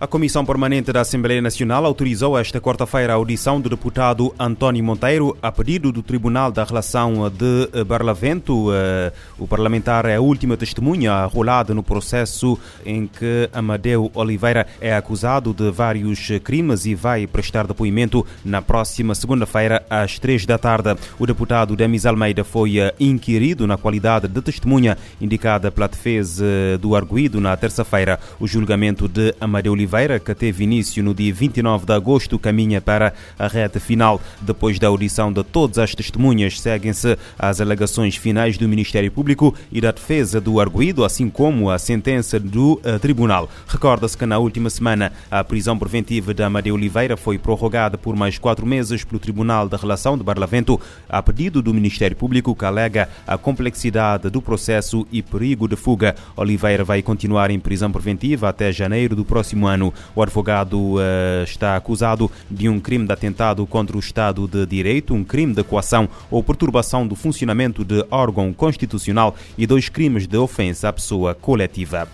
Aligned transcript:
A 0.00 0.06
Comissão 0.06 0.46
Permanente 0.46 0.92
da 0.92 1.00
Assembleia 1.00 1.42
Nacional 1.42 1.84
autorizou 1.84 2.38
esta 2.38 2.60
quarta-feira 2.60 3.12
a 3.12 3.16
audição 3.16 3.60
do 3.60 3.68
deputado 3.68 4.32
António 4.38 4.84
Monteiro 4.84 5.36
a 5.42 5.50
pedido 5.50 5.90
do 5.90 6.04
Tribunal 6.04 6.52
da 6.52 6.62
Relação 6.62 7.28
de 7.28 7.82
Barlavento. 7.82 8.68
Eh, 8.72 9.12
o 9.36 9.48
parlamentar 9.48 10.06
é 10.06 10.14
a 10.14 10.20
última 10.20 10.56
testemunha 10.56 11.24
rolada 11.24 11.74
no 11.74 11.82
processo 11.82 12.56
em 12.86 13.08
que 13.08 13.50
Amadeu 13.52 14.08
Oliveira 14.14 14.68
é 14.80 14.94
acusado 14.94 15.52
de 15.52 15.68
vários 15.72 16.28
crimes 16.44 16.86
e 16.86 16.94
vai 16.94 17.26
prestar 17.26 17.66
depoimento 17.66 18.24
na 18.44 18.62
próxima 18.62 19.16
segunda-feira 19.16 19.84
às 19.90 20.16
três 20.16 20.46
da 20.46 20.58
tarde. 20.58 20.96
O 21.18 21.26
deputado 21.26 21.74
Demis 21.74 22.06
Almeida 22.06 22.44
foi 22.44 22.78
eh, 22.78 22.94
inquirido 23.00 23.66
na 23.66 23.76
qualidade 23.76 24.28
de 24.28 24.40
testemunha 24.42 24.96
indicada 25.20 25.72
pela 25.72 25.88
defesa 25.88 26.44
do 26.80 26.94
arguído 26.94 27.40
na 27.40 27.56
terça-feira. 27.56 28.20
O 28.38 28.46
julgamento 28.46 29.08
de 29.08 29.34
Amadeu 29.40 29.72
Oliveira 29.72 29.87
Oliveira, 29.88 30.20
que 30.20 30.34
teve 30.34 30.64
início 30.64 31.02
no 31.02 31.14
dia 31.14 31.32
29 31.32 31.86
de 31.86 31.92
agosto, 31.94 32.38
caminha 32.38 32.78
para 32.78 33.14
a 33.38 33.48
reta 33.48 33.80
final. 33.80 34.20
Depois 34.42 34.78
da 34.78 34.88
audição 34.88 35.32
de 35.32 35.42
todas 35.42 35.78
as 35.78 35.94
testemunhas, 35.94 36.60
seguem-se 36.60 37.16
as 37.38 37.58
alegações 37.58 38.14
finais 38.14 38.58
do 38.58 38.68
Ministério 38.68 39.10
Público 39.10 39.54
e 39.72 39.80
da 39.80 39.90
defesa 39.90 40.42
do 40.42 40.60
arguído, 40.60 41.06
assim 41.06 41.30
como 41.30 41.70
a 41.70 41.78
sentença 41.78 42.38
do 42.38 42.74
uh, 42.84 42.98
tribunal. 43.00 43.48
Recorda-se 43.66 44.16
que 44.18 44.26
na 44.26 44.38
última 44.38 44.68
semana 44.68 45.10
a 45.30 45.42
prisão 45.42 45.78
preventiva 45.78 46.34
de 46.34 46.42
Amadeu 46.42 46.74
Oliveira 46.74 47.16
foi 47.16 47.38
prorrogada 47.38 47.96
por 47.96 48.14
mais 48.14 48.36
quatro 48.36 48.66
meses 48.66 49.04
pelo 49.04 49.18
Tribunal 49.18 49.70
da 49.70 49.78
Relação 49.78 50.18
de 50.18 50.22
Barlavento, 50.22 50.78
a 51.08 51.22
pedido 51.22 51.62
do 51.62 51.72
Ministério 51.72 52.16
Público, 52.16 52.54
que 52.54 52.64
alega 52.66 53.08
a 53.26 53.38
complexidade 53.38 54.28
do 54.28 54.42
processo 54.42 55.06
e 55.10 55.22
perigo 55.22 55.66
de 55.66 55.76
fuga. 55.76 56.14
Oliveira 56.36 56.84
vai 56.84 57.00
continuar 57.00 57.50
em 57.50 57.58
prisão 57.58 57.90
preventiva 57.90 58.50
até 58.50 58.70
janeiro 58.70 59.16
do 59.16 59.24
próximo 59.24 59.66
ano 59.66 59.77
O 60.14 60.22
advogado 60.22 60.96
uh, 60.96 61.44
está 61.44 61.76
acusado 61.76 62.30
de 62.50 62.68
um 62.68 62.80
crime 62.80 63.06
de 63.06 63.12
atentado 63.12 63.66
contra 63.66 63.96
o 63.96 64.00
Estado 64.00 64.46
de 64.46 64.66
Direito, 64.66 65.14
um 65.14 65.24
crime 65.24 65.54
de 65.54 65.62
coação 65.62 66.08
ou 66.30 66.42
perturbação 66.42 67.06
do 67.06 67.14
funcionamento 67.14 67.84
de 67.84 68.04
órgão 68.10 68.52
constitucional 68.52 69.34
e 69.56 69.66
dois 69.66 69.88
crimes 69.88 70.26
de 70.26 70.36
ofensa 70.36 70.88
à 70.88 70.92
pessoa 70.92 71.34
coletiva. 71.34 72.08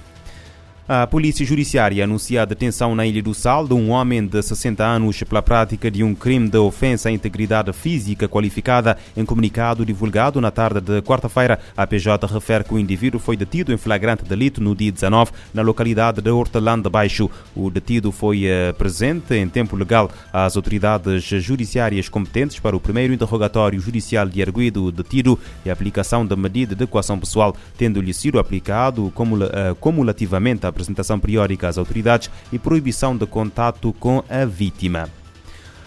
A 0.86 1.06
Polícia 1.06 1.46
Judiciária 1.46 2.04
anuncia 2.04 2.42
a 2.42 2.44
detenção 2.44 2.94
na 2.94 3.06
Ilha 3.06 3.22
do 3.22 3.32
Sal 3.32 3.66
de 3.66 3.72
um 3.72 3.88
homem 3.88 4.27
de 4.27 4.42
60 4.42 4.84
anos 4.84 5.22
pela 5.22 5.40
prática 5.40 5.90
de 5.90 6.04
um 6.04 6.14
crime 6.14 6.46
de 6.46 6.58
ofensa 6.58 7.08
à 7.08 7.12
integridade 7.12 7.72
física 7.72 8.28
qualificada. 8.28 8.98
Em 9.16 9.24
comunicado 9.24 9.86
divulgado 9.86 10.42
na 10.42 10.50
tarde 10.50 10.82
de 10.82 11.00
quarta-feira, 11.00 11.58
a 11.74 11.86
PJ 11.86 12.27
refere 12.27 12.64
que 12.64 12.74
o 12.74 12.78
indivíduo 12.78 13.18
foi 13.18 13.34
detido 13.34 13.72
em 13.72 13.78
flagrante 13.78 14.24
delito 14.24 14.62
no 14.62 14.74
dia 14.74 14.92
19 14.92 15.32
na 15.55 15.62
localidade 15.62 16.20
de 16.20 16.28
Hortelã 16.28 16.78
de 16.78 16.90
Baixo. 16.90 17.30
O 17.56 17.70
detido 17.70 18.12
foi 18.12 18.44
uh, 18.44 18.74
presente 18.74 19.34
em 19.34 19.48
tempo 19.48 19.77
legal 19.77 20.10
às 20.30 20.55
autoridades 20.55 21.24
judiciárias 21.24 22.10
competentes 22.10 22.60
para 22.60 22.77
o 22.77 22.80
primeiro 22.80 23.14
interrogatório 23.14 23.80
judicial 23.80 24.28
de 24.28 24.42
arguido 24.42 24.92
detido 24.92 25.38
e 25.64 25.70
a 25.70 25.72
aplicação 25.72 26.27
da 26.27 26.36
medida 26.36 26.74
de 26.74 26.86
coação 26.86 27.18
pessoal, 27.18 27.56
tendo-lhe 27.78 28.12
sido 28.12 28.38
aplicado 28.38 29.06
uh, 29.06 29.74
cumulativamente 29.77 30.66
a 30.66 30.73
apresentação 30.75 31.19
periódica 31.19 31.69
às 31.69 31.78
autoridades 31.78 32.30
e 32.53 32.58
proibição 32.58 33.17
de 33.17 33.27
contato 33.27 33.92
com 33.94 34.22
a 34.28 34.45
vítima. 34.45 35.08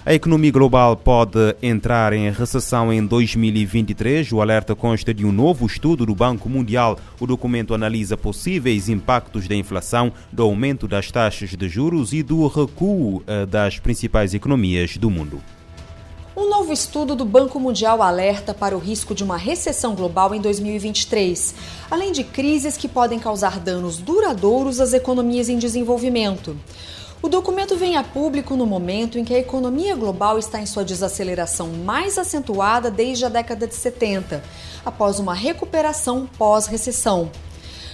A 0.08 0.14
economia 0.14 0.54
global 0.54 0.96
pode 0.96 1.54
entrar 1.62 2.14
em 2.14 2.32
recessão 2.32 2.94
em 2.94 3.06
2023. 3.06 4.32
O 4.32 4.40
alerta 4.40 4.74
consta 4.74 5.14
de 5.14 5.26
um 5.26 5.34
novo 5.34 5.66
estudo 5.66 6.06
do 6.06 6.16
Banco 6.16 6.48
Mundial. 6.48 6.98
O 7.20 7.28
documento 7.28 7.74
analisa 7.74 8.16
possíveis 8.16 8.88
impactos 8.88 9.50
da 9.50 9.56
inflação, 9.56 10.14
do 10.32 10.44
aumento 10.44 10.88
das 10.88 11.12
taxas 11.12 11.50
de 11.50 11.68
juros 11.68 12.14
e 12.14 12.24
do 12.24 12.48
recuo 12.48 13.22
eh, 13.28 13.46
das 13.46 13.80
principais 13.80 14.34
economias 14.34 14.96
do 14.96 15.10
mundo. 15.10 15.42
Um 16.40 16.52
novo 16.52 16.72
estudo 16.72 17.16
do 17.16 17.26
Banco 17.26 17.60
Mundial 17.60 18.00
alerta 18.00 18.54
para 18.54 18.78
o 18.78 18.80
risco 18.80 19.16
de 19.16 19.24
uma 19.24 19.38
recessão 19.38 19.96
global 19.96 20.36
em 20.36 20.40
2023, 20.40 21.56
além 21.90 22.12
de 22.12 22.24
crises 22.24 22.78
que 22.78 22.88
podem 22.88 23.18
causar 23.18 23.60
danos 23.60 23.98
duradouros 23.98 24.80
às 24.80 24.94
economias 24.94 25.50
em 25.50 25.58
desenvolvimento. 25.58 26.56
O 27.24 27.28
documento 27.28 27.76
vem 27.76 27.98
a 27.98 28.04
público 28.04 28.56
no 28.56 28.68
momento 28.68 29.18
em 29.18 29.26
que 29.26 29.34
a 29.34 29.40
economia 29.40 29.96
global 29.96 30.38
está 30.38 30.62
em 30.62 30.68
sua 30.68 30.86
desaceleração 30.86 31.70
mais 31.70 32.20
acentuada 32.20 32.92
desde 32.92 33.26
a 33.26 33.30
década 33.30 33.66
de 33.66 33.74
70, 33.74 34.44
após 34.86 35.18
uma 35.18 35.34
recuperação 35.34 36.30
pós-recessão. 36.38 37.32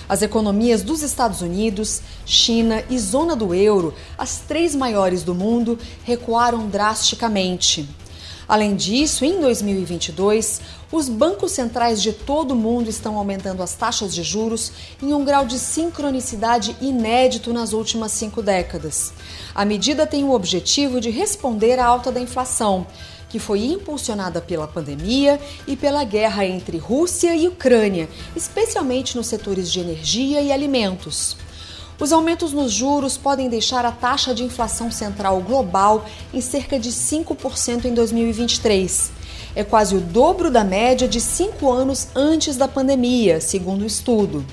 As 0.09 0.21
economias 0.21 0.83
dos 0.83 1.01
Estados 1.01 1.41
Unidos, 1.41 2.01
China 2.25 2.83
e 2.89 2.99
zona 2.99 3.37
do 3.37 3.55
euro, 3.55 3.93
as 4.17 4.39
três 4.39 4.75
maiores 4.75 5.23
do 5.23 5.33
mundo, 5.33 5.79
recuaram 6.03 6.67
drasticamente. 6.67 8.02
Além 8.47 8.75
disso, 8.75 9.23
em 9.23 9.39
2022, 9.39 10.61
os 10.91 11.07
bancos 11.07 11.53
centrais 11.53 12.01
de 12.01 12.11
todo 12.11 12.51
o 12.51 12.55
mundo 12.55 12.89
estão 12.89 13.17
aumentando 13.17 13.63
as 13.63 13.73
taxas 13.73 14.13
de 14.13 14.21
juros 14.21 14.71
em 15.01 15.13
um 15.13 15.23
grau 15.23 15.45
de 15.45 15.57
sincronicidade 15.57 16.75
inédito 16.81 17.53
nas 17.53 17.73
últimas 17.73 18.11
cinco 18.11 18.41
décadas. 18.41 19.13
A 19.55 19.63
medida 19.63 20.05
tem 20.05 20.23
o 20.23 20.31
objetivo 20.31 20.99
de 20.99 21.09
responder 21.09 21.79
à 21.79 21.85
alta 21.85 22.11
da 22.11 22.19
inflação, 22.19 22.85
que 23.29 23.39
foi 23.39 23.65
impulsionada 23.65 24.39
pela 24.39 24.67
pandemia 24.67 25.39
e 25.65 25.75
pela 25.75 26.03
guerra 26.03 26.45
entre 26.45 26.77
Rússia 26.77 27.35
e 27.35 27.47
Ucrânia, 27.47 28.07
especialmente 28.35 29.15
nos 29.17 29.27
setores 29.27 29.71
de 29.71 29.79
energia 29.79 30.41
e 30.41 30.51
alimentos. 30.51 31.35
Os 32.03 32.11
aumentos 32.11 32.51
nos 32.51 32.73
juros 32.73 33.15
podem 33.15 33.47
deixar 33.47 33.85
a 33.85 33.91
taxa 33.91 34.35
de 34.35 34.43
inflação 34.43 34.91
central 34.91 35.39
global 35.39 36.03
em 36.33 36.41
cerca 36.41 36.77
de 36.77 36.91
5% 36.91 37.85
em 37.85 37.93
2023. 37.93 39.09
É 39.55 39.63
quase 39.63 39.95
o 39.95 40.01
dobro 40.01 40.51
da 40.51 40.65
média 40.65 41.07
de 41.07 41.21
cinco 41.21 41.71
anos 41.71 42.09
antes 42.13 42.57
da 42.57 42.67
pandemia, 42.67 43.39
segundo 43.39 43.83
o 43.83 43.87
estudo. 43.87 44.45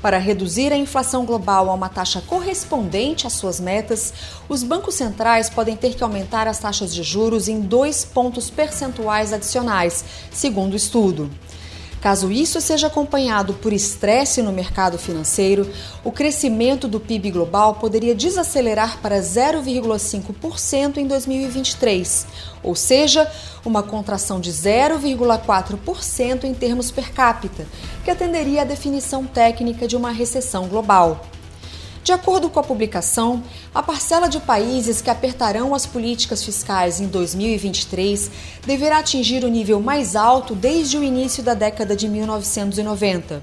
Para 0.00 0.16
reduzir 0.16 0.72
a 0.72 0.76
inflação 0.78 1.26
global 1.26 1.68
a 1.68 1.74
uma 1.74 1.90
taxa 1.90 2.22
correspondente 2.26 3.26
às 3.26 3.34
suas 3.34 3.60
metas, 3.60 4.14
os 4.48 4.62
bancos 4.62 4.94
centrais 4.94 5.50
podem 5.50 5.76
ter 5.76 5.96
que 5.96 6.02
aumentar 6.02 6.48
as 6.48 6.60
taxas 6.60 6.94
de 6.94 7.02
juros 7.02 7.46
em 7.46 7.60
dois 7.60 8.06
pontos 8.06 8.48
percentuais 8.48 9.34
adicionais, 9.34 10.02
segundo 10.30 10.72
o 10.72 10.76
estudo. 10.76 11.30
Caso 12.00 12.30
isso 12.30 12.60
seja 12.60 12.86
acompanhado 12.86 13.54
por 13.54 13.72
estresse 13.72 14.42
no 14.42 14.52
mercado 14.52 14.98
financeiro, 14.98 15.70
o 16.04 16.12
crescimento 16.12 16.86
do 16.86 17.00
PIB 17.00 17.30
global 17.30 17.74
poderia 17.74 18.14
desacelerar 18.14 19.00
para 19.00 19.18
0,5% 19.18 20.98
em 20.98 21.06
2023, 21.06 22.26
ou 22.62 22.74
seja, 22.74 23.30
uma 23.64 23.82
contração 23.82 24.38
de 24.38 24.52
0,4% 24.52 26.44
em 26.44 26.54
termos 26.54 26.90
per 26.90 27.12
capita, 27.12 27.66
que 28.04 28.10
atenderia 28.10 28.62
à 28.62 28.64
definição 28.64 29.24
técnica 29.24 29.88
de 29.88 29.96
uma 29.96 30.10
recessão 30.10 30.68
global. 30.68 31.26
De 32.06 32.12
acordo 32.12 32.48
com 32.48 32.60
a 32.60 32.62
publicação, 32.62 33.42
a 33.74 33.82
parcela 33.82 34.28
de 34.28 34.38
países 34.38 35.02
que 35.02 35.10
apertarão 35.10 35.74
as 35.74 35.86
políticas 35.86 36.44
fiscais 36.44 37.00
em 37.00 37.08
2023 37.08 38.30
deverá 38.64 38.98
atingir 38.98 39.42
o 39.42 39.48
nível 39.48 39.80
mais 39.80 40.14
alto 40.14 40.54
desde 40.54 40.96
o 40.96 41.02
início 41.02 41.42
da 41.42 41.52
década 41.52 41.96
de 41.96 42.08
1990. 42.08 43.42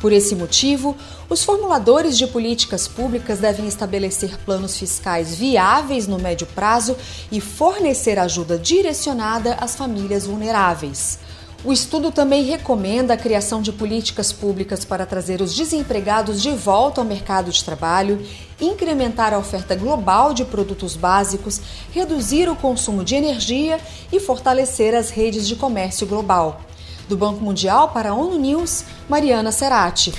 Por 0.00 0.12
esse 0.12 0.34
motivo, 0.34 0.96
os 1.30 1.44
formuladores 1.44 2.18
de 2.18 2.26
políticas 2.26 2.88
públicas 2.88 3.38
devem 3.38 3.68
estabelecer 3.68 4.36
planos 4.38 4.76
fiscais 4.76 5.36
viáveis 5.36 6.08
no 6.08 6.18
médio 6.18 6.48
prazo 6.48 6.96
e 7.30 7.40
fornecer 7.40 8.18
ajuda 8.18 8.58
direcionada 8.58 9.54
às 9.60 9.76
famílias 9.76 10.26
vulneráveis. 10.26 11.20
O 11.64 11.72
estudo 11.72 12.10
também 12.10 12.42
recomenda 12.42 13.14
a 13.14 13.16
criação 13.16 13.62
de 13.62 13.70
políticas 13.70 14.32
públicas 14.32 14.84
para 14.84 15.06
trazer 15.06 15.40
os 15.40 15.54
desempregados 15.54 16.42
de 16.42 16.50
volta 16.50 17.00
ao 17.00 17.06
mercado 17.06 17.52
de 17.52 17.62
trabalho, 17.62 18.20
incrementar 18.60 19.32
a 19.32 19.38
oferta 19.38 19.76
global 19.76 20.34
de 20.34 20.44
produtos 20.44 20.96
básicos, 20.96 21.60
reduzir 21.92 22.48
o 22.48 22.56
consumo 22.56 23.04
de 23.04 23.14
energia 23.14 23.78
e 24.10 24.18
fortalecer 24.18 24.92
as 24.92 25.10
redes 25.10 25.46
de 25.46 25.54
comércio 25.54 26.04
global. 26.04 26.62
Do 27.08 27.16
Banco 27.16 27.44
Mundial 27.44 27.90
para 27.90 28.10
a 28.10 28.14
ONU 28.14 28.40
News, 28.40 28.84
Mariana 29.08 29.52
Serati. 29.52 30.12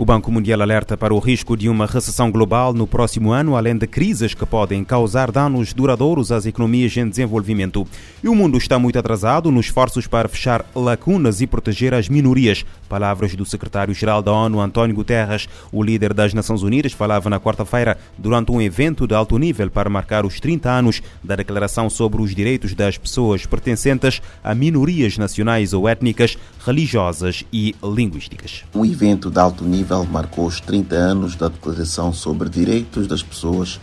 O 0.00 0.04
Banco 0.06 0.32
Mundial 0.32 0.62
alerta 0.62 0.96
para 0.96 1.12
o 1.12 1.18
risco 1.18 1.54
de 1.54 1.68
uma 1.68 1.84
recessão 1.84 2.30
global 2.30 2.72
no 2.72 2.86
próximo 2.86 3.32
ano, 3.32 3.54
além 3.54 3.76
de 3.76 3.86
crises 3.86 4.32
que 4.32 4.46
podem 4.46 4.82
causar 4.82 5.30
danos 5.30 5.74
duradouros 5.74 6.32
às 6.32 6.46
economias 6.46 6.96
em 6.96 7.06
desenvolvimento. 7.06 7.86
E 8.24 8.26
o 8.30 8.34
mundo 8.34 8.56
está 8.56 8.78
muito 8.78 8.98
atrasado 8.98 9.50
nos 9.50 9.66
esforços 9.66 10.06
para 10.06 10.26
fechar 10.26 10.64
lacunas 10.74 11.42
e 11.42 11.46
proteger 11.46 11.92
as 11.92 12.08
minorias. 12.08 12.64
Palavras 12.88 13.36
do 13.36 13.44
secretário-geral 13.44 14.22
da 14.22 14.32
ONU, 14.32 14.58
António 14.58 14.96
Guterres. 14.96 15.46
O 15.70 15.82
líder 15.82 16.14
das 16.14 16.32
Nações 16.32 16.62
Unidas 16.62 16.94
falava 16.94 17.28
na 17.28 17.38
quarta-feira 17.38 17.98
durante 18.16 18.50
um 18.50 18.62
evento 18.62 19.06
de 19.06 19.14
alto 19.14 19.36
nível 19.36 19.70
para 19.70 19.90
marcar 19.90 20.24
os 20.24 20.40
30 20.40 20.70
anos 20.70 21.02
da 21.22 21.36
Declaração 21.36 21.90
sobre 21.90 22.22
os 22.22 22.34
Direitos 22.34 22.72
das 22.74 22.96
Pessoas 22.96 23.44
Pertencentes 23.44 24.22
a 24.42 24.54
Minorias 24.54 25.18
Nacionais 25.18 25.74
ou 25.74 25.86
Étnicas, 25.86 26.38
Religiosas 26.64 27.44
e 27.52 27.76
Linguísticas. 27.84 28.64
Um 28.74 28.86
evento 28.86 29.30
de 29.30 29.38
alto 29.38 29.62
nível 29.62 29.89
marcou 29.98 30.46
os 30.46 30.60
30 30.60 30.94
anos 30.94 31.36
da 31.36 31.48
Declaração 31.48 32.12
sobre 32.12 32.48
Direitos 32.48 33.06
das 33.06 33.22
Pessoas 33.22 33.80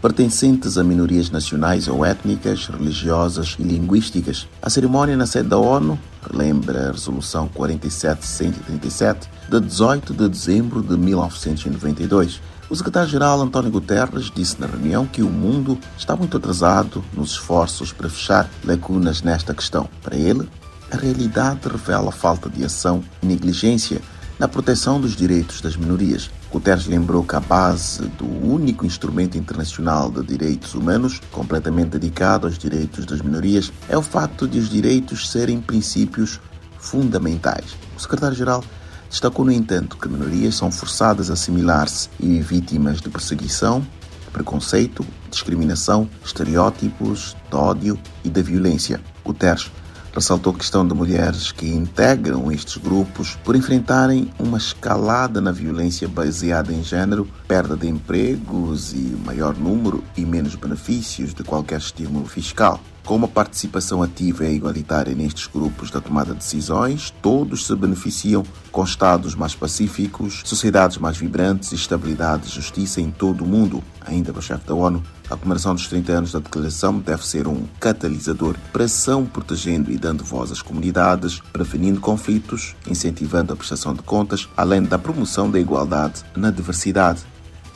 pertencentes 0.00 0.78
a 0.78 0.84
minorias 0.84 1.30
nacionais 1.30 1.86
ou 1.86 2.04
étnicas, 2.04 2.66
religiosas 2.66 3.56
e 3.58 3.62
linguísticas. 3.62 4.48
A 4.62 4.70
cerimónia 4.70 5.16
na 5.16 5.26
sede 5.26 5.50
da 5.50 5.58
ONU 5.58 5.98
relembra 6.30 6.88
a 6.88 6.92
Resolução 6.92 7.48
4737 7.48 9.28
de 9.50 9.60
18 9.60 10.14
de 10.14 10.28
dezembro 10.28 10.82
de 10.82 10.96
1992. 10.96 12.40
O 12.70 12.76
secretário-geral 12.76 13.42
António 13.42 13.70
Guterres 13.70 14.30
disse 14.34 14.58
na 14.58 14.66
reunião 14.66 15.04
que 15.04 15.22
o 15.22 15.28
mundo 15.28 15.78
está 15.98 16.16
muito 16.16 16.36
atrasado 16.36 17.04
nos 17.12 17.32
esforços 17.32 17.92
para 17.92 18.08
fechar 18.08 18.48
lacunas 18.64 19.22
nesta 19.22 19.52
questão. 19.52 19.88
Para 20.02 20.16
ele, 20.16 20.48
a 20.90 20.96
realidade 20.96 21.68
revela 21.68 22.10
falta 22.10 22.48
de 22.48 22.64
ação 22.64 23.02
e 23.22 23.26
negligência 23.26 24.00
na 24.40 24.48
proteção 24.48 24.98
dos 24.98 25.14
direitos 25.14 25.60
das 25.60 25.76
minorias. 25.76 26.30
Guterres 26.50 26.86
lembrou 26.86 27.22
que 27.22 27.36
a 27.36 27.40
base 27.40 28.00
do 28.16 28.24
único 28.24 28.86
instrumento 28.86 29.36
internacional 29.36 30.10
de 30.10 30.22
direitos 30.22 30.74
humanos, 30.74 31.20
completamente 31.30 31.90
dedicado 31.90 32.46
aos 32.46 32.56
direitos 32.56 33.04
das 33.04 33.20
minorias, 33.20 33.70
é 33.86 33.98
o 33.98 34.02
facto 34.02 34.48
de 34.48 34.58
os 34.58 34.70
direitos 34.70 35.30
serem 35.30 35.60
princípios 35.60 36.40
fundamentais. 36.78 37.76
O 37.94 38.00
secretário-geral 38.00 38.64
destacou, 39.10 39.44
no 39.44 39.52
entanto, 39.52 39.98
que 39.98 40.08
minorias 40.08 40.54
são 40.54 40.72
forçadas 40.72 41.28
a 41.28 41.34
assimilar-se 41.34 42.08
e 42.18 42.40
vítimas 42.40 43.02
de 43.02 43.10
perseguição, 43.10 43.86
preconceito, 44.32 45.04
discriminação, 45.30 46.08
estereótipos, 46.24 47.36
de 47.50 47.56
ódio 47.56 48.00
e 48.24 48.30
da 48.30 48.40
violência. 48.40 49.02
Guterres 49.22 49.70
ressaltou 50.14 50.52
a 50.52 50.56
questão 50.56 50.86
de 50.86 50.94
mulheres 50.94 51.52
que 51.52 51.68
integram 51.68 52.50
estes 52.50 52.76
grupos 52.76 53.36
por 53.44 53.54
enfrentarem 53.56 54.30
uma 54.38 54.58
escalada 54.58 55.40
na 55.40 55.52
violência 55.52 56.08
baseada 56.08 56.72
em 56.72 56.82
género, 56.82 57.28
perda 57.46 57.76
de 57.76 57.88
empregos 57.88 58.92
e 58.92 59.16
maior 59.24 59.56
número 59.56 60.02
e 60.16 60.24
menos 60.24 60.54
benefícios 60.54 61.32
de 61.34 61.42
qualquer 61.44 61.78
estímulo 61.78 62.26
fiscal. 62.26 62.80
Com 63.04 63.16
uma 63.16 63.28
participação 63.28 64.02
ativa 64.02 64.44
e 64.44 64.54
igualitária 64.54 65.14
nestes 65.14 65.46
grupos 65.46 65.90
da 65.90 66.00
tomada 66.00 66.32
de 66.32 66.38
decisões, 66.38 67.12
todos 67.22 67.66
se 67.66 67.74
beneficiam 67.74 68.44
com 68.70 68.84
estados 68.84 69.34
mais 69.34 69.54
pacíficos, 69.54 70.42
sociedades 70.44 70.98
mais 70.98 71.16
vibrantes 71.16 71.72
e 71.72 71.74
estabilidade 71.74 72.46
e 72.46 72.50
justiça 72.50 73.00
em 73.00 73.10
todo 73.10 73.42
o 73.42 73.46
mundo. 73.46 73.82
Ainda 74.02 74.32
para 74.32 74.40
o 74.40 74.42
chefe 74.42 74.66
da 74.66 74.74
ONU, 74.74 75.02
a 75.28 75.36
comemoração 75.36 75.74
dos 75.74 75.88
30 75.88 76.12
anos 76.12 76.32
da 76.32 76.38
declaração 76.38 76.98
deve 76.98 77.26
ser 77.26 77.48
um 77.48 77.64
catalisador 77.78 78.54
para 78.72 78.84
ação 78.84 79.24
protegendo 79.24 79.90
e 79.90 79.98
dando 79.98 80.24
voz 80.24 80.52
às 80.52 80.62
comunidades, 80.62 81.40
prevenindo 81.52 82.00
conflitos, 82.00 82.76
incentivando 82.86 83.52
a 83.52 83.56
prestação 83.56 83.94
de 83.94 84.02
contas, 84.02 84.48
além 84.56 84.82
da 84.82 84.98
promoção 84.98 85.50
da 85.50 85.58
igualdade 85.58 86.22
na 86.36 86.50
diversidade. 86.50 87.22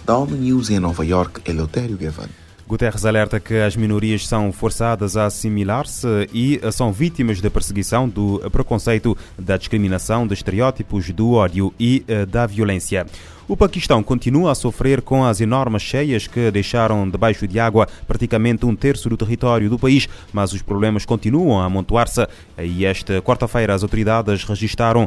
Da 0.05 0.17
ONU 0.17 0.37
News 0.37 0.71
em 0.71 0.79
Nova 0.79 1.05
York, 1.05 1.41
Eleutério 1.51 1.97
Gavan. 1.97 2.29
Guterres 2.67 3.05
alerta 3.05 3.39
que 3.39 3.57
as 3.57 3.77
minorias 3.77 4.27
são 4.27 4.51
forçadas 4.51 5.19
a 5.19 5.27
assimilar-se 5.27 6.07
e 6.33 6.59
são 6.73 6.91
vítimas 6.91 7.39
da 7.39 7.51
perseguição, 7.51 8.09
do 8.09 8.41
preconceito, 8.51 9.17
da 9.39 9.59
discriminação, 9.59 10.27
dos 10.27 10.39
estereótipos, 10.39 11.11
do 11.11 11.33
ódio 11.33 11.75
e 11.79 12.03
eh, 12.09 12.25
da 12.25 12.47
violência. 12.47 13.05
O 13.47 13.55
Paquistão 13.55 14.03
continua 14.03 14.53
a 14.53 14.55
sofrer 14.55 15.03
com 15.03 15.23
as 15.23 15.43
enormes 15.43 15.83
cheias 15.83 16.27
que 16.27 16.51
deixaram 16.51 17.09
debaixo 17.11 17.47
de 17.47 17.61
água 17.61 17.87
praticamente 18.09 18.65
um 18.65 18.75
terço 18.75 19.11
do 19.11 19.19
território 19.19 19.69
do 19.69 19.79
país, 19.79 20.09
mas 20.33 20.55
os 20.55 20.63
problemas 20.63 21.05
continuam 21.05 21.61
a 21.61 21.67
amontoar-se 21.67 22.27
e 22.59 22.87
esta 22.87 23.21
quarta-feira 23.21 23.75
as 23.75 23.83
autoridades 23.83 24.43
registaram 24.45 25.07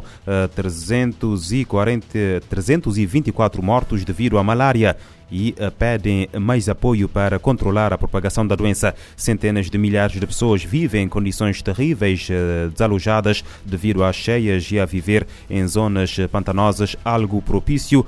340, 0.54 2.06
eh, 2.14 2.40
324 2.48 3.60
mortos 3.60 4.04
devido 4.04 4.38
à 4.38 4.44
malária 4.44 4.96
e 5.30 5.54
eh, 5.58 5.70
pedem 5.70 6.28
mais 6.38 6.68
apoio 6.68 7.08
para 7.08 7.38
controlar 7.38 7.92
a 7.92 7.98
propagação 7.98 8.46
da 8.46 8.54
doença. 8.54 8.94
Centenas 9.16 9.70
de 9.70 9.78
milhares 9.78 10.18
de 10.18 10.26
pessoas 10.26 10.62
vivem 10.64 11.04
em 11.04 11.08
condições 11.08 11.62
terríveis, 11.62 12.28
eh, 12.30 12.68
desalojadas 12.68 13.44
devido 13.64 14.04
às 14.04 14.16
cheias 14.16 14.70
e 14.70 14.78
a 14.78 14.86
viver 14.86 15.26
em 15.48 15.66
zonas 15.66 16.16
pantanosas, 16.30 16.96
algo 17.04 17.42
propício 17.42 18.04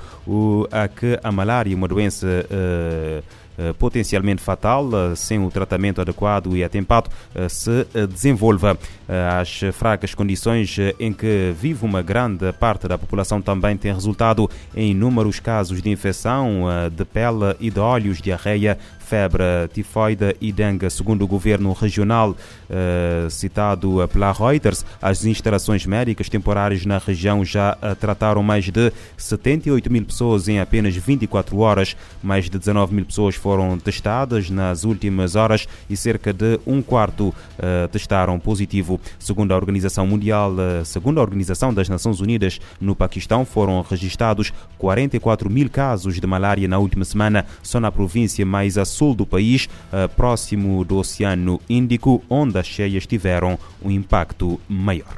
a 0.71 0.87
que 0.87 1.19
a 1.23 1.31
malária, 1.31 1.75
uma 1.75 1.87
doença 1.87 2.45
eh, 3.61 3.73
potencialmente 3.73 4.41
fatal, 4.41 4.89
eh, 4.91 5.15
sem 5.15 5.37
o 5.37 5.51
tratamento 5.51 6.01
adequado 6.01 6.55
e 6.55 6.63
atempado, 6.63 7.11
eh, 7.35 7.47
se 7.47 7.85
desenvolva. 8.09 8.77
As 9.37 9.59
fracas 9.73 10.15
condições 10.15 10.77
em 10.97 11.11
que 11.11 11.53
vive 11.59 11.83
uma 11.83 12.01
grande 12.01 12.53
parte 12.53 12.87
da 12.87 12.97
população 12.97 13.41
também 13.41 13.75
tem 13.75 13.93
resultado 13.93 14.49
em 14.73 14.91
inúmeros 14.91 15.37
casos 15.37 15.81
de 15.81 15.89
infecção 15.89 16.63
de 16.89 17.03
pele 17.03 17.55
e 17.59 17.69
de 17.69 17.79
olhos, 17.79 18.21
diarreia, 18.21 18.77
febre 18.99 19.43
tifoide 19.73 20.37
e 20.39 20.53
dengue. 20.53 20.89
Segundo 20.89 21.23
o 21.23 21.27
governo 21.27 21.73
regional 21.73 22.33
citado 23.29 24.07
pela 24.13 24.31
Reuters, 24.31 24.85
as 25.01 25.25
instalações 25.25 25.85
médicas 25.85 26.29
temporárias 26.29 26.85
na 26.85 26.97
região 26.97 27.43
já 27.43 27.77
trataram 27.99 28.41
mais 28.41 28.69
de 28.69 28.93
78 29.17 29.91
mil 29.91 30.05
pessoas 30.05 30.47
em 30.47 30.61
apenas 30.61 30.95
24 30.95 31.57
horas. 31.57 31.97
Mais 32.23 32.49
de 32.49 32.57
19 32.57 32.95
mil 32.95 33.05
pessoas 33.05 33.35
foram 33.35 33.77
testadas 33.77 34.49
nas 34.49 34.85
últimas 34.85 35.35
horas 35.35 35.67
e 35.89 35.97
cerca 35.97 36.31
de 36.31 36.61
um 36.65 36.81
quarto 36.81 37.35
testaram 37.91 38.39
positivo. 38.39 39.00
Segundo 39.19 39.51
a 39.51 39.55
Organização 39.55 40.05
Mundial, 40.07 40.53
segundo 40.85 41.19
a 41.19 41.21
Organização 41.21 41.73
das 41.73 41.89
Nações 41.89 42.19
Unidas, 42.19 42.59
no 42.79 42.95
Paquistão 42.95 43.45
foram 43.45 43.81
registrados 43.81 44.51
44 44.77 45.49
mil 45.49 45.69
casos 45.69 46.19
de 46.19 46.27
malária 46.27 46.67
na 46.67 46.79
última 46.79 47.05
semana, 47.05 47.45
só 47.61 47.79
na 47.79 47.91
província 47.91 48.45
mais 48.45 48.77
a 48.77 48.85
sul 48.85 49.13
do 49.13 49.25
país, 49.25 49.69
eh, 49.91 50.07
próximo 50.07 50.83
do 50.83 50.97
Oceano 50.97 51.59
Índico, 51.69 52.23
onde 52.29 52.57
as 52.57 52.67
cheias 52.67 53.05
tiveram 53.05 53.57
um 53.81 53.91
impacto 53.91 54.59
maior. 54.67 55.17